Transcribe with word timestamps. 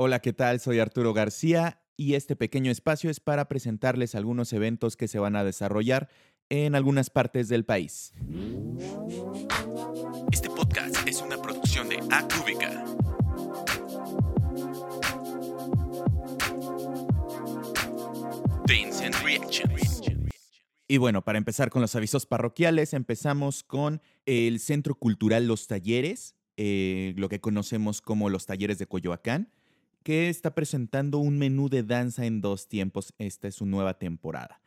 Hola, 0.00 0.20
¿qué 0.20 0.32
tal? 0.32 0.60
Soy 0.60 0.78
Arturo 0.78 1.12
García 1.12 1.82
y 1.96 2.14
este 2.14 2.36
pequeño 2.36 2.70
espacio 2.70 3.10
es 3.10 3.18
para 3.18 3.48
presentarles 3.48 4.14
algunos 4.14 4.52
eventos 4.52 4.96
que 4.96 5.08
se 5.08 5.18
van 5.18 5.34
a 5.34 5.42
desarrollar 5.42 6.08
en 6.50 6.76
algunas 6.76 7.10
partes 7.10 7.48
del 7.48 7.64
país. 7.64 8.14
Este 10.30 10.50
podcast 10.50 10.96
es 11.04 11.20
una 11.20 11.42
producción 11.42 11.88
de 11.88 11.96
Acúbica. 12.12 12.84
Y 20.86 20.98
bueno, 20.98 21.24
para 21.24 21.38
empezar 21.38 21.70
con 21.70 21.82
los 21.82 21.96
avisos 21.96 22.24
parroquiales, 22.24 22.94
empezamos 22.94 23.64
con 23.64 24.00
el 24.26 24.60
Centro 24.60 24.94
Cultural 24.94 25.48
Los 25.48 25.66
Talleres, 25.66 26.36
eh, 26.56 27.14
lo 27.16 27.28
que 27.28 27.40
conocemos 27.40 28.00
como 28.00 28.30
los 28.30 28.46
Talleres 28.46 28.78
de 28.78 28.86
Coyoacán, 28.86 29.50
que 30.08 30.30
está 30.30 30.54
presentando 30.54 31.18
un 31.18 31.36
menú 31.36 31.68
de 31.68 31.82
danza 31.82 32.24
en 32.24 32.40
dos 32.40 32.66
tiempos. 32.66 33.12
Esta 33.18 33.46
es 33.46 33.56
su 33.56 33.66
nueva 33.66 33.98
temporada. 33.98 34.62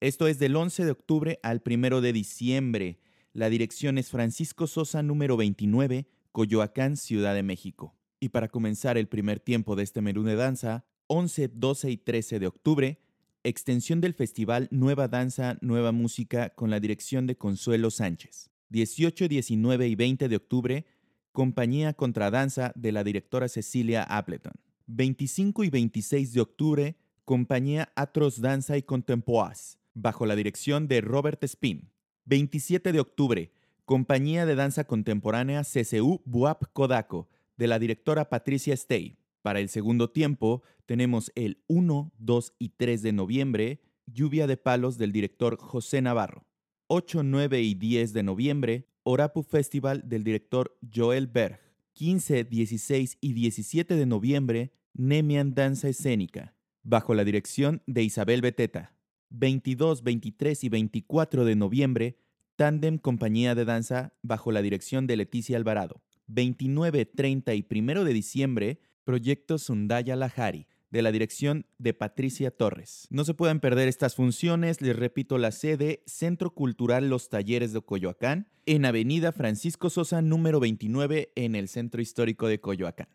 Esto 0.00 0.26
es 0.26 0.38
del 0.38 0.56
11 0.56 0.86
de 0.86 0.90
octubre 0.90 1.38
al 1.42 1.62
1 1.62 2.00
de 2.00 2.14
diciembre. 2.14 2.98
La 3.34 3.50
dirección 3.50 3.98
es 3.98 4.08
Francisco 4.08 4.66
Sosa 4.66 5.02
número 5.02 5.36
29, 5.36 6.08
Coyoacán, 6.32 6.96
Ciudad 6.96 7.34
de 7.34 7.42
México. 7.42 7.94
Y 8.20 8.30
para 8.30 8.48
comenzar 8.48 8.96
el 8.96 9.06
primer 9.06 9.38
tiempo 9.38 9.76
de 9.76 9.82
este 9.82 10.00
menú 10.00 10.22
de 10.22 10.34
danza, 10.34 10.86
11, 11.08 11.48
12 11.48 11.90
y 11.90 11.98
13 11.98 12.38
de 12.38 12.46
octubre, 12.46 12.98
extensión 13.44 14.00
del 14.00 14.14
festival 14.14 14.66
Nueva 14.70 15.08
Danza, 15.08 15.58
Nueva 15.60 15.92
Música 15.92 16.54
con 16.54 16.70
la 16.70 16.80
dirección 16.80 17.26
de 17.26 17.36
Consuelo 17.36 17.90
Sánchez. 17.90 18.48
18, 18.70 19.28
19 19.28 19.88
y 19.88 19.94
20 19.94 20.26
de 20.30 20.36
octubre, 20.36 20.86
Compañía 21.32 21.92
Contradanza 21.92 22.72
de 22.76 22.92
la 22.92 23.04
directora 23.04 23.48
Cecilia 23.48 24.02
Appleton. 24.02 24.54
25 24.86 25.64
y 25.64 25.70
26 25.70 26.32
de 26.32 26.40
octubre, 26.40 26.96
Compañía 27.24 27.92
Atros 27.96 28.40
Danza 28.40 28.76
y 28.76 28.82
Contempoás, 28.82 29.78
bajo 29.94 30.26
la 30.26 30.36
dirección 30.36 30.86
de 30.86 31.00
Robert 31.00 31.42
Spin. 31.44 31.90
27 32.24 32.92
de 32.92 33.00
octubre, 33.00 33.52
Compañía 33.84 34.46
de 34.46 34.54
Danza 34.54 34.84
Contemporánea 34.84 35.62
CCU 35.62 36.22
Buap 36.24 36.64
Kodako, 36.72 37.28
de 37.56 37.66
la 37.66 37.78
directora 37.78 38.28
Patricia 38.28 38.76
Stey. 38.76 39.18
Para 39.42 39.60
el 39.60 39.68
segundo 39.68 40.10
tiempo 40.10 40.62
tenemos 40.86 41.32
el 41.34 41.62
1, 41.66 42.12
2 42.18 42.54
y 42.58 42.68
3 42.70 43.02
de 43.02 43.12
noviembre, 43.12 43.80
Lluvia 44.06 44.46
de 44.46 44.56
Palos 44.56 44.98
del 44.98 45.12
director 45.12 45.56
José 45.58 46.02
Navarro. 46.02 46.46
8, 46.88 47.24
9 47.24 47.60
y 47.62 47.74
10 47.74 48.12
de 48.12 48.22
noviembre, 48.22 48.88
Orapu 49.02 49.42
Festival 49.42 50.08
del 50.08 50.22
director 50.22 50.78
Joel 50.94 51.26
Berg. 51.26 51.65
15, 51.96 52.44
16 52.44 53.16
y 53.22 53.32
17 53.32 53.96
de 53.96 54.04
noviembre, 54.04 54.70
Nemian 54.92 55.54
Danza 55.54 55.88
Escénica, 55.88 56.54
bajo 56.82 57.14
la 57.14 57.24
dirección 57.24 57.82
de 57.86 58.02
Isabel 58.02 58.42
Beteta. 58.42 58.94
22, 59.30 60.02
23 60.02 60.64
y 60.64 60.68
24 60.68 61.46
de 61.46 61.56
noviembre, 61.56 62.18
Tandem 62.54 62.98
Compañía 62.98 63.54
de 63.54 63.64
Danza, 63.64 64.12
bajo 64.20 64.52
la 64.52 64.60
dirección 64.60 65.06
de 65.06 65.16
Leticia 65.16 65.56
Alvarado. 65.56 66.02
29, 66.26 67.06
30 67.06 67.54
y 67.54 67.66
1 67.70 68.04
de 68.04 68.12
diciembre, 68.12 68.80
Proyecto 69.04 69.56
Sundaya 69.56 70.16
Lahari, 70.16 70.66
de 70.90 71.02
la 71.02 71.12
dirección 71.12 71.66
de 71.78 71.94
Patricia 71.94 72.50
Torres. 72.50 73.06
No 73.10 73.24
se 73.24 73.34
pueden 73.34 73.60
perder 73.60 73.88
estas 73.88 74.14
funciones, 74.14 74.80
les 74.80 74.96
repito 74.96 75.38
la 75.38 75.52
sede, 75.52 76.02
Centro 76.06 76.54
Cultural 76.54 77.08
Los 77.08 77.28
Talleres 77.28 77.72
de 77.72 77.82
Coyoacán, 77.82 78.48
en 78.66 78.84
Avenida 78.84 79.32
Francisco 79.32 79.90
Sosa 79.90 80.22
número 80.22 80.60
29 80.60 81.32
en 81.34 81.54
el 81.54 81.68
Centro 81.68 82.00
Histórico 82.00 82.48
de 82.48 82.60
Coyoacán. 82.60 83.08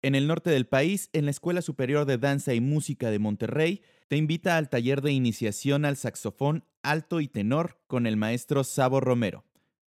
En 0.00 0.14
el 0.14 0.28
norte 0.28 0.50
del 0.50 0.66
país, 0.66 1.10
en 1.12 1.24
la 1.24 1.32
Escuela 1.32 1.60
Superior 1.60 2.04
de 2.04 2.18
Danza 2.18 2.54
y 2.54 2.60
Música 2.60 3.10
de 3.10 3.18
Monterrey, 3.18 3.82
te 4.06 4.16
invita 4.16 4.56
al 4.56 4.68
taller 4.68 5.02
de 5.02 5.12
iniciación 5.12 5.84
al 5.84 5.96
saxofón 5.96 6.64
alto 6.82 7.20
y 7.20 7.26
tenor 7.26 7.80
con 7.88 8.06
el 8.06 8.16
maestro 8.16 8.62
Sabo 8.62 9.00
Romero. 9.00 9.44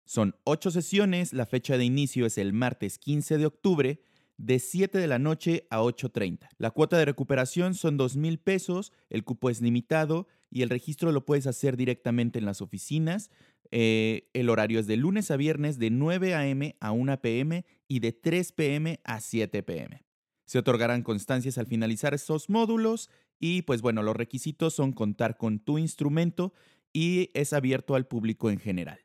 Son 0.06 0.36
ocho 0.44 0.72
sesiones, 0.72 1.34
la 1.34 1.46
fecha 1.46 1.78
de 1.78 1.86
inicio 1.86 2.25
es 2.25 2.40
el 2.40 2.52
martes 2.52 2.98
15 2.98 3.38
de 3.38 3.46
octubre 3.46 4.02
de 4.39 4.57
7 4.59 4.97
de 4.97 5.07
la 5.07 5.19
noche 5.19 5.67
a 5.69 5.81
8.30. 5.81 6.47
La 6.57 6.72
cuota 6.72 6.97
de 6.97 7.05
recuperación 7.05 7.75
son 7.75 7.97
2 7.97 8.16
mil 8.16 8.39
pesos, 8.39 8.94
el 9.09 9.25
cupo 9.25 9.50
es 9.50 9.61
limitado 9.61 10.27
y 10.50 10.61
el 10.61 10.69
registro 10.69 11.11
lo 11.11 11.25
puedes 11.25 11.45
hacer 11.45 11.75
directamente 11.75 12.39
en 12.39 12.45
las 12.45 12.61
oficinas. 12.61 13.29
Eh, 13.72 14.29
el 14.33 14.50
horario 14.50 14.79
es 14.79 14.88
de 14.88 14.95
lunes 14.95 15.29
a 15.29 15.35
viernes 15.35 15.77
de 15.77 15.89
9 15.89 16.35
a.m. 16.35 16.75
a 16.79 16.91
1 16.91 17.22
p.m. 17.22 17.66
y 17.88 18.00
de 18.00 18.13
3 18.13 18.51
p.m. 18.53 19.00
a 19.03 19.19
7 19.19 19.61
p.m. 19.61 20.05
Se 20.45 20.57
otorgarán 20.57 21.03
constancias 21.03 21.57
al 21.57 21.67
finalizar 21.67 22.13
estos 22.13 22.50
módulos 22.50 23.09
y 23.39 23.63
pues 23.63 23.81
bueno, 23.81 24.03
los 24.03 24.16
requisitos 24.16 24.73
son 24.73 24.94
contar 24.94 25.38
con 25.38 25.59
tu 25.59 25.77
instrumento 25.77 26.53
y 26.94 27.29
es 27.33 27.51
abierto 27.51 27.94
al 27.94 28.07
público 28.07 28.50
en 28.50 28.57
general. 28.57 29.00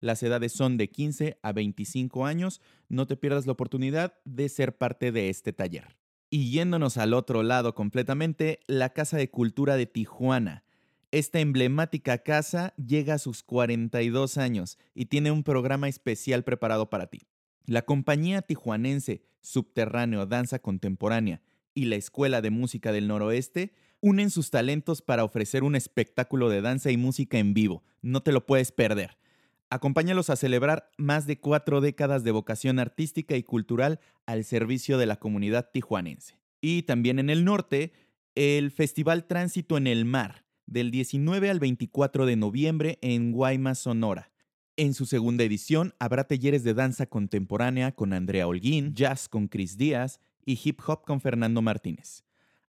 Las 0.00 0.22
edades 0.22 0.52
son 0.52 0.76
de 0.76 0.90
15 0.90 1.38
a 1.42 1.52
25 1.52 2.26
años. 2.26 2.60
No 2.88 3.06
te 3.06 3.16
pierdas 3.16 3.46
la 3.46 3.52
oportunidad 3.52 4.14
de 4.24 4.48
ser 4.48 4.76
parte 4.76 5.12
de 5.12 5.30
este 5.30 5.52
taller. 5.52 5.96
Y 6.30 6.50
yéndonos 6.50 6.96
al 6.96 7.14
otro 7.14 7.42
lado 7.42 7.74
completamente, 7.74 8.60
la 8.66 8.90
Casa 8.90 9.16
de 9.16 9.30
Cultura 9.30 9.76
de 9.76 9.86
Tijuana. 9.86 10.64
Esta 11.10 11.38
emblemática 11.38 12.18
casa 12.18 12.74
llega 12.76 13.14
a 13.14 13.18
sus 13.18 13.44
42 13.44 14.36
años 14.36 14.78
y 14.94 15.06
tiene 15.06 15.30
un 15.30 15.44
programa 15.44 15.88
especial 15.88 16.42
preparado 16.42 16.90
para 16.90 17.06
ti. 17.06 17.22
La 17.66 17.82
compañía 17.82 18.42
tijuanense 18.42 19.22
Subterráneo 19.40 20.26
Danza 20.26 20.58
Contemporánea 20.58 21.40
y 21.72 21.84
la 21.84 21.96
Escuela 21.96 22.40
de 22.40 22.50
Música 22.50 22.92
del 22.92 23.08
Noroeste 23.08 23.74
unen 24.00 24.30
sus 24.30 24.50
talentos 24.50 25.02
para 25.02 25.24
ofrecer 25.24 25.62
un 25.62 25.76
espectáculo 25.76 26.48
de 26.48 26.60
danza 26.60 26.90
y 26.90 26.96
música 26.96 27.38
en 27.38 27.54
vivo. 27.54 27.82
No 28.02 28.22
te 28.22 28.32
lo 28.32 28.44
puedes 28.44 28.72
perder. 28.72 29.16
Acompáñalos 29.70 30.30
a 30.30 30.36
celebrar 30.36 30.90
más 30.98 31.26
de 31.26 31.38
cuatro 31.38 31.80
décadas 31.80 32.24
de 32.24 32.30
vocación 32.30 32.78
artística 32.78 33.36
y 33.36 33.42
cultural 33.42 34.00
al 34.26 34.44
servicio 34.44 34.98
de 34.98 35.06
la 35.06 35.16
comunidad 35.16 35.70
tijuanense. 35.72 36.38
Y 36.60 36.82
también 36.82 37.18
en 37.18 37.30
el 37.30 37.44
norte, 37.44 37.92
el 38.34 38.70
Festival 38.70 39.26
Tránsito 39.26 39.76
en 39.76 39.86
el 39.86 40.04
Mar, 40.04 40.44
del 40.66 40.90
19 40.90 41.50
al 41.50 41.60
24 41.60 42.26
de 42.26 42.36
noviembre 42.36 42.98
en 43.02 43.32
Guaymas, 43.32 43.80
Sonora. 43.80 44.30
En 44.76 44.92
su 44.92 45.06
segunda 45.06 45.44
edición 45.44 45.94
habrá 46.00 46.24
talleres 46.24 46.64
de 46.64 46.74
danza 46.74 47.06
contemporánea 47.06 47.92
con 47.92 48.12
Andrea 48.12 48.48
Holguín, 48.48 48.94
jazz 48.94 49.28
con 49.28 49.46
Chris 49.46 49.76
Díaz 49.76 50.20
y 50.44 50.58
hip 50.62 50.80
hop 50.86 51.04
con 51.04 51.20
Fernando 51.20 51.62
Martínez. 51.62 52.24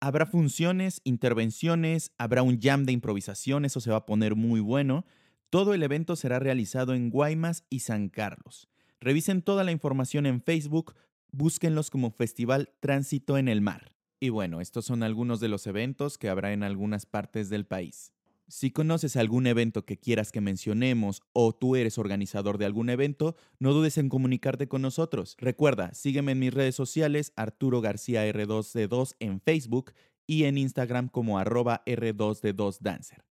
Habrá 0.00 0.26
funciones, 0.26 1.00
intervenciones, 1.04 2.12
habrá 2.18 2.42
un 2.42 2.60
jam 2.60 2.84
de 2.84 2.92
improvisación, 2.92 3.64
eso 3.64 3.80
se 3.80 3.90
va 3.90 3.98
a 3.98 4.06
poner 4.06 4.34
muy 4.34 4.60
bueno. 4.60 5.06
Todo 5.54 5.72
el 5.72 5.84
evento 5.84 6.16
será 6.16 6.40
realizado 6.40 6.94
en 6.94 7.10
Guaymas 7.10 7.64
y 7.70 7.78
San 7.78 8.08
Carlos. 8.08 8.68
Revisen 8.98 9.40
toda 9.40 9.62
la 9.62 9.70
información 9.70 10.26
en 10.26 10.42
Facebook, 10.42 10.96
búsquenlos 11.30 11.90
como 11.90 12.10
Festival 12.10 12.72
Tránsito 12.80 13.38
en 13.38 13.46
el 13.46 13.60
Mar. 13.60 13.94
Y 14.18 14.30
bueno, 14.30 14.60
estos 14.60 14.84
son 14.84 15.04
algunos 15.04 15.38
de 15.38 15.46
los 15.46 15.68
eventos 15.68 16.18
que 16.18 16.28
habrá 16.28 16.52
en 16.52 16.64
algunas 16.64 17.06
partes 17.06 17.50
del 17.50 17.66
país. 17.66 18.12
Si 18.48 18.72
conoces 18.72 19.14
algún 19.14 19.46
evento 19.46 19.84
que 19.84 19.96
quieras 19.96 20.32
que 20.32 20.40
mencionemos 20.40 21.22
o 21.32 21.54
tú 21.54 21.76
eres 21.76 21.98
organizador 21.98 22.58
de 22.58 22.64
algún 22.64 22.90
evento, 22.90 23.36
no 23.60 23.72
dudes 23.72 23.96
en 23.96 24.08
comunicarte 24.08 24.66
con 24.66 24.82
nosotros. 24.82 25.36
Recuerda, 25.38 25.94
sígueme 25.94 26.32
en 26.32 26.40
mis 26.40 26.52
redes 26.52 26.74
sociales 26.74 27.32
Arturo 27.36 27.80
García 27.80 28.28
R2D2 28.28 29.14
en 29.20 29.40
Facebook 29.40 29.92
y 30.26 30.46
en 30.46 30.58
Instagram 30.58 31.06
como 31.06 31.38
arroba 31.38 31.84
R2D2Dancer. 31.86 33.22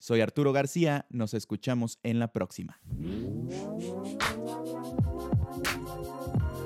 Soy 0.00 0.22
Arturo 0.22 0.54
García, 0.54 1.04
nos 1.10 1.34
escuchamos 1.34 1.98
en 2.02 2.18
la 2.18 2.32
próxima. 2.32 2.80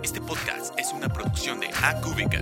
Este 0.05 0.21
podcast 0.21 0.78
es 0.78 0.93
una 0.93 1.09
producción 1.09 1.59
de 1.59 1.67
Acúbica. 1.83 2.41